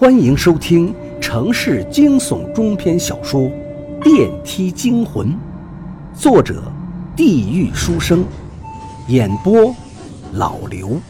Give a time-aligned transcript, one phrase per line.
[0.00, 3.40] 欢迎收听城市惊悚中篇小说
[4.00, 5.26] 《电梯惊魂》，
[6.16, 6.62] 作者：
[7.16, 8.24] 地狱书生，
[9.08, 9.74] 演播：
[10.34, 11.00] 老刘。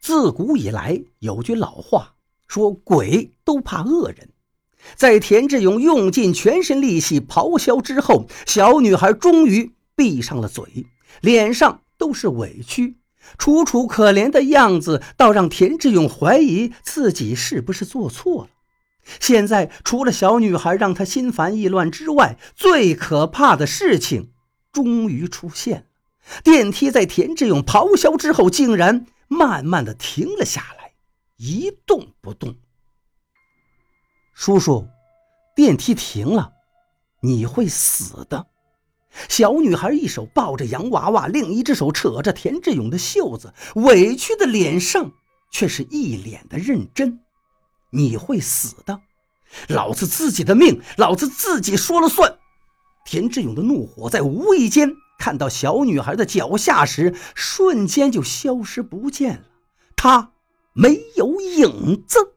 [0.00, 2.14] 自古以来有句老话
[2.48, 4.30] 说：“鬼都怕恶人。”
[4.98, 10.84] 在田志勇用尽全身力气咆哮之后，小女孩终于闭上了嘴，
[11.20, 12.96] 脸上都是委屈。
[13.38, 18.50] 楚楚可怜的样子，倒让田志勇怀疑自己是不是做错了。
[19.18, 24.30] 现在，除了小女孩让他心烦意乱之外，最可怕的事情
[24.72, 25.84] 终于出现了。
[26.44, 30.92] 电梯在田志勇咆哮之后，竟然慢慢的停了下来，
[31.36, 32.56] 一动不动。
[34.34, 34.86] 叔叔，
[35.56, 36.52] 电梯停了，
[37.22, 38.46] 你会死的。
[39.28, 45.12] 小女孩一手抱着洋娃娃，另一只手扯着田志勇的袖子，委屈的脸上
[45.50, 47.20] 却是一脸的认真。
[47.90, 49.00] 你会死的，
[49.68, 52.38] 老子自己的命，老子自己说了算。
[53.04, 59.44] 田志勇的怒火在无意间看到小女孩的脚下时，瞬间就消失不见了，
[59.94, 60.32] 他
[60.72, 62.34] 没有影子。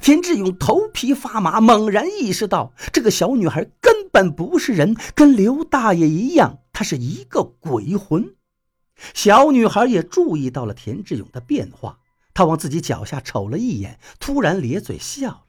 [0.00, 8.34] 田志勇头皮发麻，猛然意识到这个小女孩根本不是人，跟刘大爷一样，她是一个鬼魂。
[9.14, 11.98] 小女孩也注意到了田志勇的变化，
[12.34, 15.44] 她往自己脚下瞅了一眼，突然咧嘴笑了：“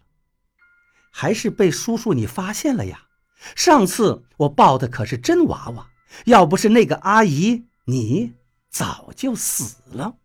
[1.11, 3.05] 还是被叔叔你发现了呀？
[3.55, 5.89] 上次我抱的可是真娃娃，
[6.25, 8.33] 要不是那个阿姨，你
[8.69, 10.15] 早就死了。”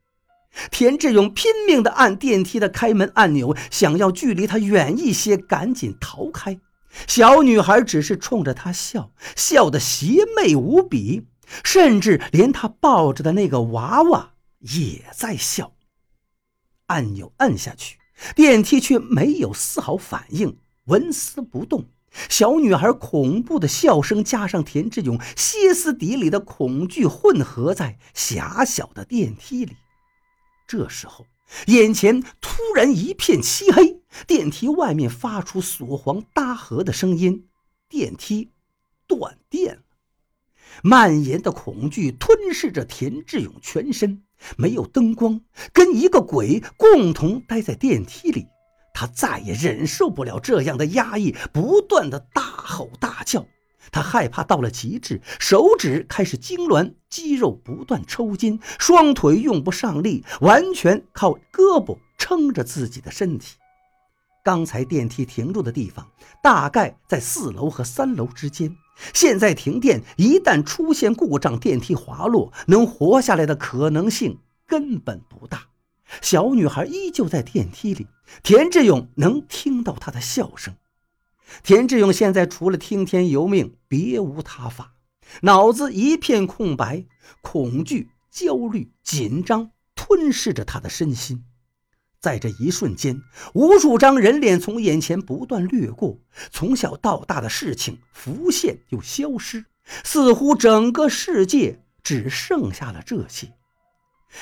[0.71, 6.59] 田志勇拼命地按电梯的开门按钮，想要距离他远一些，赶紧逃开。
[7.07, 11.27] 小女孩只是冲着他笑，笑得邪魅无比，
[11.65, 15.73] 甚至连他抱着的那个娃娃也在笑。
[16.87, 17.99] 按钮按下去，
[18.37, 21.87] 电梯却没有丝毫反应，纹丝不动。
[22.29, 29.77] 小女孩恐怖的笑声加上田志勇歇斯底里的恐惧，混合在狭小的电梯里。
[30.77, 31.25] 这时候，
[31.69, 37.47] 眼前突然一片漆黑，电梯外面发出锁簧搭合的声音，
[37.89, 38.51] 电梯
[39.07, 39.83] 断电了。
[40.83, 44.25] 蔓延的恐惧吞噬着田志勇全身，
[44.57, 45.43] 没有灯光，
[45.73, 48.49] 跟一个鬼共同待在电梯里，
[48.93, 53.47] 他再也忍受不了这样的压抑，不断的大吼大叫。
[53.93, 63.57] 他害怕到了极致，手指开始痉挛，肌肉不断抽筋，双腿用不上力，完全靠胳膊撑着自己的身体。
[64.43, 66.07] 刚才电梯停住的地方
[66.43, 68.77] 大概在四楼和三楼之间，
[69.15, 75.69] 现在停电，一旦出现故障，电梯滑落，能活下来的可能性根本不大。
[76.21, 78.07] 小女孩依旧在电梯里，
[78.43, 80.75] 田志勇能听到她的笑声。
[81.63, 84.95] 田志勇现在除了听天由命，别无他法，
[85.43, 87.07] 脑子一片空白，
[87.43, 91.45] 恐惧、焦虑、紧张吞噬着他的身心。
[92.21, 93.21] 在这一瞬间，
[93.53, 96.19] 无数张人脸从眼前不断掠过，
[96.51, 99.67] 从小到大的事情浮现又消失，
[100.03, 103.53] 似乎整个世界只剩下了这些。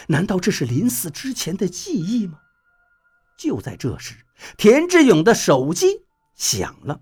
[0.07, 2.39] 难道这是临死之前的记忆吗？
[3.37, 4.15] 就在这时，
[4.57, 6.05] 田志勇的手机。
[6.35, 7.01] 响了，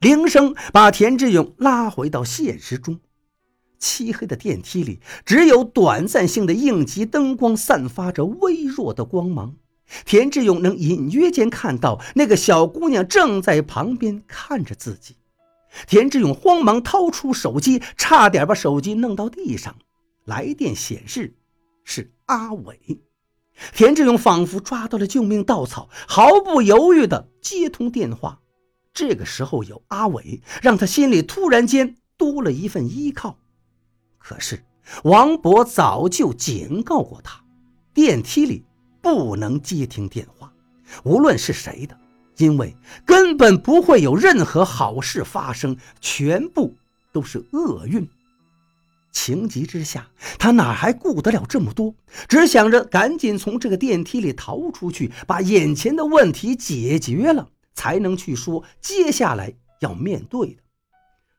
[0.00, 3.00] 铃声把田志勇拉回到现实中。
[3.78, 9.56] 漆黑的电梯里，只有短暂性的应急灯光散发着微弱的光芒。
[10.04, 15.16] 田志勇能隐约间看到那个小姑娘正在旁边看着自己。
[15.86, 19.76] 田志勇慌忙掏出手机，差点把手机弄到地上。
[20.24, 21.34] 来电显示
[21.84, 22.78] 是阿伟。
[23.74, 28.40] 田志勇仿佛抓到了救命稻草，毫不犹豫地接通电话。
[28.92, 33.38] 这个时候有阿伟，让他心里突然间多了一份依靠。
[34.18, 34.64] 可是
[35.04, 37.42] 王博早就警告过他，
[37.94, 38.64] 电梯里
[39.00, 40.52] 不能接听电话，
[41.04, 41.96] 无论是谁的，
[42.36, 42.76] 因为
[43.06, 46.76] 根本不会有任何好事发生，全部
[47.12, 48.06] 都是厄运。
[49.12, 51.94] 情急之下，他哪还顾得了这么多？
[52.28, 60.62] 只想着赶紧从这个电梯里逃出去，把眼前的问题解决了，才能去说接下来要面对的。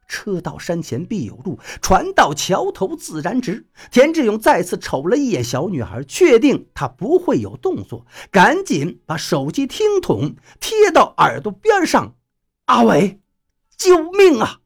[0.08, 3.66] 车到山前必有路，船到桥头自然直。
[3.90, 12.16] 田志勇再次瞅了一眼小女孩，确定她不会有动作，赶紧把手机听筒贴到耳朵边上
[12.68, 13.22] ：“阿伟，
[13.76, 14.60] 救命啊！”